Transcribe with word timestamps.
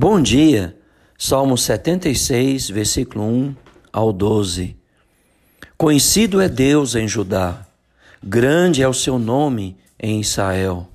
Bom 0.00 0.22
dia, 0.22 0.78
Salmo 1.18 1.58
76, 1.58 2.70
versículo 2.70 3.24
1 3.24 3.56
ao 3.92 4.12
12. 4.12 4.76
Conhecido 5.76 6.40
é 6.40 6.48
Deus 6.48 6.94
em 6.94 7.08
Judá, 7.08 7.66
grande 8.22 8.80
é 8.80 8.86
o 8.86 8.94
seu 8.94 9.18
nome 9.18 9.76
em 9.98 10.20
Israel. 10.20 10.88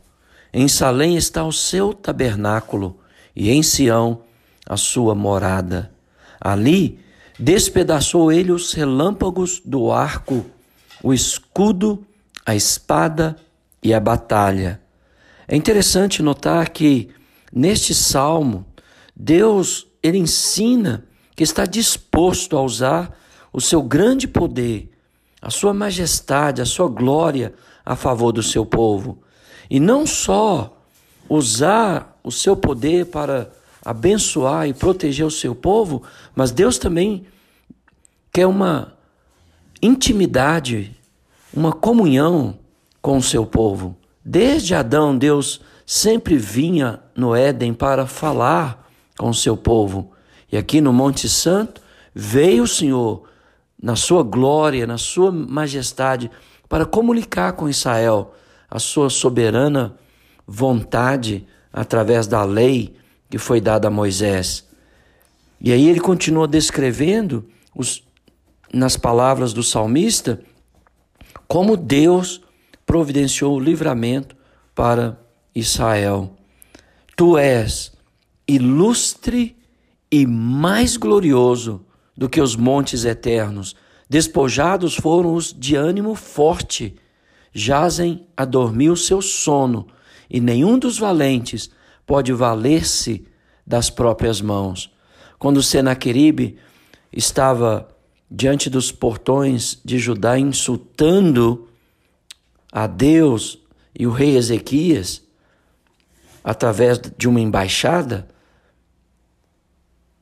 Em 0.54 0.70
Salém 0.70 1.18
está 1.18 1.44
o 1.44 1.52
seu 1.52 1.94
tabernáculo, 1.94 2.98
e 3.36 3.52
em 3.52 3.62
Sião 3.62 4.22
a 4.66 4.78
sua 4.78 5.14
morada. 5.14 5.92
Ali 6.40 6.98
despedaçou 7.38 8.32
ele 8.32 8.54
os 8.54 8.72
relâmpagos 8.72 9.62
do 9.66 9.92
arco, 9.92 10.46
o 11.04 11.14
escudo, 11.14 12.08
a 12.46 12.56
espada 12.56 13.36
e 13.84 13.94
a 13.94 14.00
batalha. 14.00 14.80
É 15.46 15.58
interessante 15.58 16.24
notar 16.24 16.70
que 16.70 17.10
neste 17.52 17.94
salmo 17.94 18.66
Deus, 19.16 19.88
ele 20.02 20.18
ensina 20.18 21.06
que 21.36 21.44
está 21.44 21.66
disposto 21.66 22.58
a 22.58 22.62
usar 22.62 23.18
o 23.52 23.62
seu 23.62 23.82
grande 23.82 24.28
poder, 24.28 24.90
a 25.42 25.50
sua 25.50 25.74
majestade, 25.74 26.62
a 26.62 26.66
sua 26.66 26.88
glória 26.88 27.54
a 27.86 27.96
favor 27.96 28.32
do 28.32 28.42
seu 28.42 28.66
povo. 28.66 29.20
E 29.70 29.80
não 29.80 30.06
só 30.06 30.82
usar 31.30 32.20
o 32.24 32.32
seu 32.32 32.56
poder 32.56 33.08
para 33.08 33.52
abençoar 33.84 34.68
e 34.68 34.74
proteger 34.74 35.26
o 35.26 35.32
seu 35.32 35.54
povo, 35.54 36.04
mas 36.36 36.52
Deus 36.52 36.78
também 36.78 37.26
quer 38.32 38.48
uma 38.48 38.94
intimidade, 39.82 40.96
uma 41.54 41.74
comunhão 41.74 42.58
com 43.02 43.18
o 43.18 43.24
seu 43.24 43.46
povo. 43.46 43.98
Desde 44.24 44.74
Adão, 44.74 45.18
Deus 45.18 45.60
sempre 45.86 46.38
vinha 46.38 47.02
no 47.16 47.36
Éden 47.36 47.74
para 47.74 48.08
falar 48.08 48.83
com 49.18 49.30
o 49.30 49.34
seu 49.34 49.56
povo. 49.56 50.12
E 50.52 50.58
aqui 50.58 50.82
no 50.82 50.94
Monte 50.94 51.28
Santo 51.30 51.82
veio 52.14 52.64
o 52.64 52.68
Senhor 52.68 53.24
na 53.82 53.96
sua 53.96 54.24
glória, 54.24 54.88
na 54.88 54.98
sua 54.98 55.32
majestade, 55.32 56.32
para 56.70 56.86
comunicar 56.86 57.54
com 57.54 57.70
Israel 57.70 58.34
a 58.70 58.80
sua 58.80 59.10
soberana 59.10 59.96
vontade 60.48 61.46
através 61.72 62.28
da 62.28 62.44
lei 62.44 62.96
que 63.30 63.38
foi 63.38 63.60
dada 63.60 63.88
a 63.88 63.92
Moisés. 63.92 64.68
E 65.60 65.72
aí 65.72 65.88
ele 65.88 66.00
continua 66.00 66.48
descrevendo 66.48 67.48
os, 67.76 68.04
nas 68.72 68.98
palavras 68.98 69.54
do 69.54 69.64
salmista 69.64 70.40
como 71.48 71.78
Deus 71.78 72.42
providenciou 72.86 73.56
o 73.56 73.60
livramento 73.60 74.36
para 74.76 75.18
Israel. 75.56 76.36
Tu 77.16 77.38
és 77.38 77.93
ilustre 78.48 79.56
e 80.12 80.26
mais 80.26 80.98
glorioso 80.98 81.86
do 82.16 82.30
que 82.30 82.42
os 82.42 82.56
montes 82.56 83.06
eternos. 83.06 83.76
Despojados 84.10 84.96
foram 84.96 85.34
os 85.34 85.54
de 85.54 85.76
ânimo 85.76 86.14
forte, 86.16 86.96
jazem 87.54 88.28
a 88.36 88.46
dormir 88.46 88.90
o 88.90 88.98
seu 88.98 89.22
sono, 89.22 89.88
e 90.30 90.40
nenhum 90.40 90.78
dos 90.78 90.98
valentes 90.98 91.70
pode 92.06 92.32
valer-se 92.34 93.26
das 93.66 93.90
próprias 93.90 94.42
mãos. 94.42 94.92
Quando 95.40 95.64
Senaqueribe 95.64 96.58
estava 97.12 97.88
diante 98.30 98.70
dos 98.70 98.92
portões 98.92 99.80
de 99.86 100.00
Judá 100.00 100.38
insultando 100.38 101.68
a 102.72 102.88
Deus 102.88 103.60
e 103.98 104.08
o 104.08 104.12
rei 104.12 104.36
Ezequias 104.36 105.24
através 106.44 107.00
de 107.18 107.28
uma 107.28 107.40
embaixada, 107.40 108.28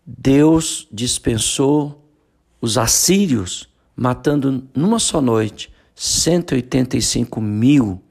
Deus 0.05 0.87
dispensou 0.91 2.03
os 2.59 2.77
assírios, 2.77 3.69
matando 3.95 4.67
numa 4.75 4.99
só 4.99 5.21
noite 5.21 5.71
185 5.95 7.39
mil 7.39 8.01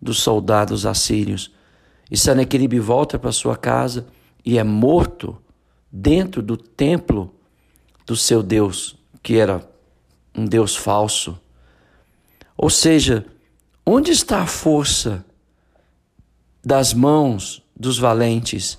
dos 0.00 0.20
soldados 0.20 0.86
assírios. 0.86 1.50
E 2.10 2.16
Senaqueribe 2.16 2.78
volta 2.78 3.18
para 3.18 3.32
sua 3.32 3.56
casa 3.56 4.06
e 4.44 4.58
é 4.58 4.64
morto 4.64 5.40
dentro 5.90 6.42
do 6.42 6.56
templo 6.56 7.34
do 8.06 8.16
seu 8.16 8.42
Deus, 8.42 8.96
que 9.22 9.36
era 9.36 9.68
um 10.34 10.44
Deus 10.44 10.76
falso. 10.76 11.40
Ou 12.56 12.70
seja, 12.70 13.26
onde 13.84 14.10
está 14.10 14.42
a 14.42 14.46
força 14.46 15.24
das 16.64 16.92
mãos 16.92 17.62
dos 17.74 17.98
valentes? 17.98 18.78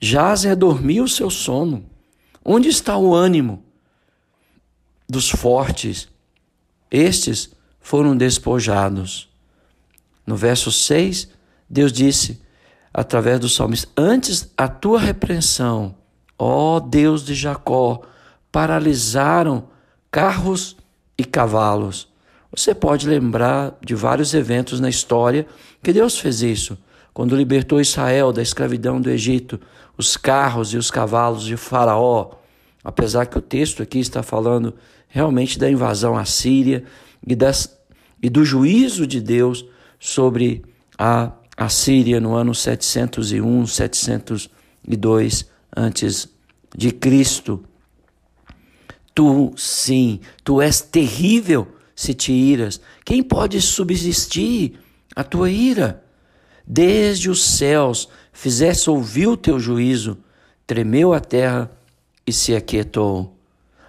Jazem 0.00 0.50
a 0.52 0.54
dormir 0.54 1.00
o 1.00 1.08
seu 1.08 1.30
sono. 1.30 1.84
Onde 2.44 2.68
está 2.68 2.96
o 2.96 3.14
ânimo 3.14 3.62
dos 5.08 5.28
fortes? 5.28 6.08
Estes 6.90 7.50
foram 7.80 8.16
despojados. 8.16 9.28
No 10.26 10.36
verso 10.36 10.70
6, 10.70 11.28
Deus 11.68 11.92
disse, 11.92 12.40
através 12.94 13.40
do 13.40 13.48
salmista: 13.48 13.88
Antes 13.96 14.50
a 14.56 14.68
tua 14.68 15.00
repreensão, 15.00 15.94
ó 16.38 16.80
Deus 16.80 17.24
de 17.24 17.34
Jacó, 17.34 18.02
paralisaram 18.52 19.68
carros 20.10 20.76
e 21.16 21.24
cavalos. 21.24 22.08
Você 22.50 22.74
pode 22.74 23.06
lembrar 23.06 23.76
de 23.84 23.94
vários 23.94 24.32
eventos 24.32 24.80
na 24.80 24.88
história 24.88 25.46
que 25.82 25.92
Deus 25.92 26.18
fez 26.18 26.40
isso 26.40 26.78
quando 27.18 27.34
libertou 27.34 27.80
Israel 27.80 28.32
da 28.32 28.40
escravidão 28.40 29.00
do 29.00 29.10
Egito, 29.10 29.60
os 29.96 30.16
carros 30.16 30.72
e 30.72 30.76
os 30.76 30.88
cavalos 30.88 31.42
de 31.42 31.56
Faraó, 31.56 32.36
apesar 32.84 33.26
que 33.26 33.36
o 33.36 33.42
texto 33.42 33.82
aqui 33.82 33.98
está 33.98 34.22
falando 34.22 34.72
realmente 35.08 35.58
da 35.58 35.68
invasão 35.68 36.16
assíria 36.16 36.84
e, 37.26 37.34
das, 37.34 37.76
e 38.22 38.30
do 38.30 38.44
juízo 38.44 39.04
de 39.04 39.20
Deus 39.20 39.66
sobre 39.98 40.62
a 40.96 41.32
Assíria 41.56 42.20
no 42.20 42.36
ano 42.36 42.54
701, 42.54 43.66
702 43.66 45.50
antes 45.76 46.28
de 46.72 46.92
Cristo. 46.92 47.64
Tu, 49.12 49.52
sim, 49.56 50.20
tu 50.44 50.62
és 50.62 50.80
terrível 50.80 51.66
se 51.96 52.14
te 52.14 52.30
iras. 52.30 52.80
Quem 53.04 53.24
pode 53.24 53.60
subsistir 53.60 54.78
a 55.16 55.24
tua 55.24 55.50
ira? 55.50 56.06
Desde 56.70 57.30
os 57.30 57.42
céus 57.42 58.10
fizesse 58.30 58.90
ouvir 58.90 59.26
o 59.26 59.38
teu 59.38 59.58
juízo, 59.58 60.18
tremeu 60.66 61.14
a 61.14 61.20
terra 61.20 61.70
e 62.26 62.32
se 62.32 62.54
aquietou. 62.54 63.34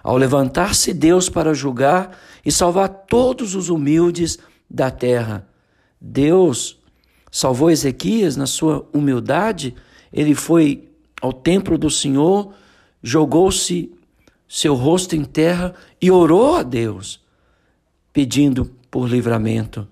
Ao 0.02 0.16
levantar-se 0.16 0.94
Deus 0.94 1.28
para 1.28 1.52
julgar 1.52 2.18
e 2.42 2.50
salvar 2.50 2.88
todos 2.88 3.54
os 3.54 3.68
humildes 3.68 4.38
da 4.68 4.90
terra, 4.90 5.46
Deus 6.00 6.78
salvou 7.30 7.70
Ezequias 7.70 8.34
na 8.34 8.46
sua 8.46 8.88
humildade, 8.94 9.74
ele 10.10 10.34
foi 10.34 10.88
ao 11.20 11.34
templo 11.34 11.76
do 11.76 11.90
Senhor, 11.90 12.54
jogou-se 13.02 13.92
seu 14.48 14.74
rosto 14.74 15.14
em 15.14 15.22
terra 15.22 15.74
e 16.00 16.10
orou 16.10 16.56
a 16.56 16.62
Deus, 16.62 17.20
pedindo 18.10 18.70
por 18.90 19.06
livramento. 19.06 19.86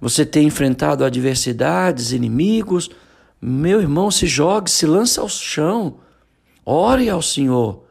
Você 0.00 0.24
tem 0.24 0.46
enfrentado 0.46 1.04
adversidades, 1.04 2.12
inimigos. 2.12 2.90
Meu 3.40 3.80
irmão, 3.80 4.10
se 4.10 4.26
jogue, 4.26 4.70
se 4.70 4.86
lance 4.86 5.20
ao 5.20 5.28
chão. 5.28 5.98
Ore 6.64 7.08
ao 7.10 7.20
Senhor. 7.20 7.84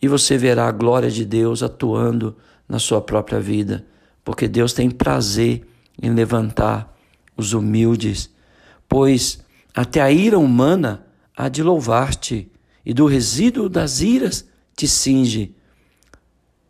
E 0.00 0.08
você 0.08 0.36
verá 0.36 0.68
a 0.68 0.72
glória 0.72 1.10
de 1.10 1.24
Deus 1.24 1.62
atuando 1.62 2.36
na 2.68 2.78
sua 2.78 3.00
própria 3.00 3.40
vida. 3.40 3.86
Porque 4.24 4.48
Deus 4.48 4.72
tem 4.72 4.90
prazer 4.90 5.66
em 6.02 6.10
levantar 6.10 6.94
os 7.36 7.52
humildes. 7.52 8.30
Pois 8.88 9.44
até 9.74 10.00
a 10.00 10.10
ira 10.10 10.38
humana 10.38 11.04
há 11.36 11.50
de 11.50 11.62
louvar-te, 11.62 12.50
e 12.84 12.94
do 12.94 13.04
resíduo 13.04 13.68
das 13.68 14.00
iras 14.00 14.48
te 14.74 14.88
cinge. 14.88 15.54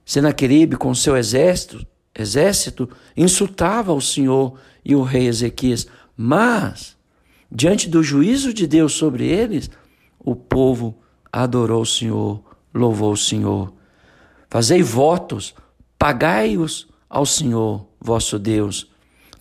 Senaqueribe, 0.04 0.76
com 0.76 0.92
seu 0.94 1.16
exército, 1.16 1.86
exército 2.16 2.88
insultava 3.16 3.92
o 3.92 4.00
Senhor 4.00 4.58
e 4.84 4.94
o 4.94 5.02
rei 5.02 5.26
Ezequias, 5.26 5.86
mas, 6.16 6.96
diante 7.50 7.88
do 7.88 8.02
juízo 8.02 8.54
de 8.54 8.66
Deus 8.66 8.94
sobre 8.94 9.26
eles, 9.26 9.70
o 10.18 10.34
povo 10.34 10.98
adorou 11.32 11.82
o 11.82 11.86
Senhor, 11.86 12.42
louvou 12.72 13.12
o 13.12 13.16
Senhor. 13.16 13.72
Fazei 14.48 14.82
votos, 14.82 15.54
pagai-os 15.98 16.88
ao 17.08 17.26
Senhor, 17.26 17.86
vosso 18.00 18.38
Deus. 18.38 18.90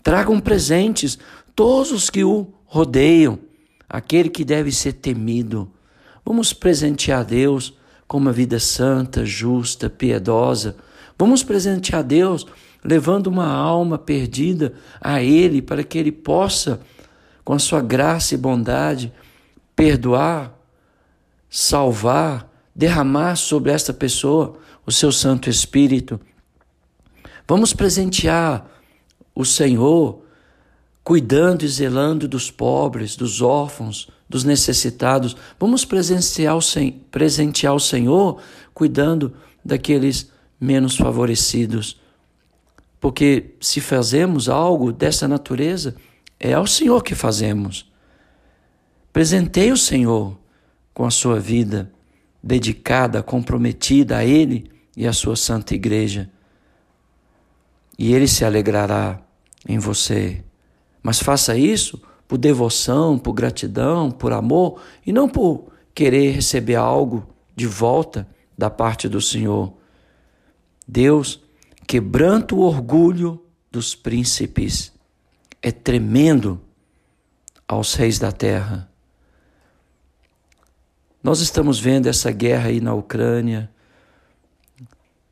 Tragam 0.02 0.38
presentes 0.38 1.18
todos 1.54 1.90
os 1.90 2.10
que 2.10 2.22
o 2.22 2.52
rodeiam, 2.64 3.38
aquele 3.88 4.28
que 4.28 4.44
deve 4.44 4.70
ser 4.70 4.94
temido. 4.94 5.70
Vamos 6.24 6.52
presentear 6.52 7.24
Deus 7.24 7.74
com 8.06 8.18
uma 8.18 8.32
vida 8.32 8.60
santa, 8.60 9.24
justa, 9.24 9.88
piedosa. 9.88 10.76
Vamos 11.18 11.42
presentear 11.42 12.04
Deus 12.04 12.46
levando 12.86 13.26
uma 13.26 13.46
alma 13.46 13.98
perdida 13.98 14.74
a 15.00 15.22
Ele, 15.22 15.60
para 15.60 15.82
que 15.82 15.98
Ele 15.98 16.12
possa, 16.12 16.80
com 17.44 17.52
a 17.52 17.58
sua 17.58 17.80
graça 17.80 18.34
e 18.34 18.38
bondade, 18.38 19.12
perdoar 19.74 20.56
salvar, 21.48 22.50
derramar 22.74 23.36
sobre 23.36 23.72
esta 23.72 23.92
pessoa 23.92 24.58
o 24.84 24.92
seu 24.92 25.10
Santo 25.10 25.48
Espírito. 25.48 26.20
Vamos 27.48 27.72
presentear 27.72 28.68
o 29.34 29.44
Senhor 29.44 30.22
cuidando 31.02 31.64
e 31.64 31.68
zelando 31.68 32.26
dos 32.26 32.50
pobres, 32.50 33.16
dos 33.16 33.40
órfãos, 33.40 34.08
dos 34.28 34.44
necessitados. 34.44 35.36
Vamos 35.58 35.84
presentear 35.84 36.56
o, 36.56 36.60
presentear 37.10 37.74
o 37.74 37.80
Senhor 37.80 38.38
cuidando 38.74 39.32
daqueles 39.64 40.30
menos 40.60 40.96
favorecidos. 40.96 41.98
Porque 43.00 43.54
se 43.60 43.80
fazemos 43.80 44.48
algo 44.48 44.92
dessa 44.92 45.28
natureza, 45.28 45.94
é 46.38 46.52
ao 46.52 46.66
Senhor 46.66 47.02
que 47.02 47.14
fazemos. 47.14 47.90
Presenteie 49.12 49.72
o 49.72 49.76
Senhor 49.76 50.38
com 50.92 51.04
a 51.04 51.10
sua 51.10 51.38
vida 51.38 51.92
dedicada, 52.42 53.22
comprometida 53.22 54.18
a 54.18 54.24
Ele 54.24 54.70
e 54.96 55.06
à 55.06 55.12
sua 55.12 55.36
santa 55.36 55.74
igreja. 55.74 56.30
E 57.98 58.14
Ele 58.14 58.28
se 58.28 58.44
alegrará 58.44 59.20
em 59.68 59.78
você. 59.78 60.44
Mas 61.02 61.18
faça 61.18 61.56
isso 61.56 62.00
por 62.26 62.38
devoção, 62.38 63.18
por 63.18 63.32
gratidão, 63.32 64.10
por 64.10 64.32
amor 64.32 64.80
e 65.06 65.12
não 65.12 65.28
por 65.28 65.72
querer 65.94 66.32
receber 66.32 66.74
algo 66.74 67.26
de 67.54 67.66
volta 67.66 68.26
da 68.56 68.68
parte 68.68 69.08
do 69.08 69.20
Senhor. 69.20 69.72
Deus 70.86 71.42
quebranta 71.86 72.54
o 72.54 72.60
orgulho 72.60 73.42
dos 73.70 73.94
príncipes. 73.94 74.92
É 75.62 75.70
tremendo 75.70 76.60
aos 77.66 77.94
reis 77.94 78.18
da 78.18 78.32
terra. 78.32 78.90
Nós 81.22 81.40
estamos 81.40 81.80
vendo 81.80 82.06
essa 82.06 82.30
guerra 82.30 82.68
aí 82.68 82.80
na 82.80 82.94
Ucrânia, 82.94 83.70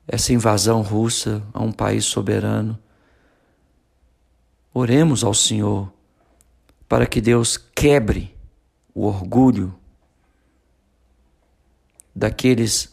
essa 0.07 0.33
invasão 0.33 0.83
russa 0.83 1.43
a 1.53 1.63
um 1.63 1.73
país 1.73 2.05
soberano. 2.05 2.79
Oremos 4.73 5.23
ao 5.23 5.33
Senhor 5.33 5.93
para 6.89 7.07
que 7.07 7.21
Deus 7.21 7.57
quebre 7.57 8.35
o 8.93 9.07
orgulho 9.07 9.75
daqueles 12.15 12.93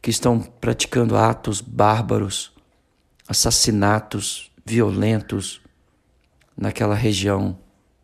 que 0.00 0.10
estão 0.10 0.40
praticando 0.40 1.16
atos 1.16 1.60
bárbaros, 1.60 2.53
assassinatos 3.28 4.50
violentos 4.64 5.60
naquela 6.56 6.94
região 6.94 7.58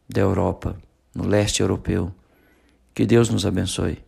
da 0.09 0.21
Europa, 0.21 0.77
no 1.15 1.27
leste 1.27 1.61
europeu. 1.61 2.13
Que 2.95 3.07
Deus 3.07 3.29
nos 3.29 3.47
abençoe. 3.47 4.03